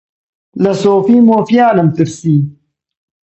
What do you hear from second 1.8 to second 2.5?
پرسی: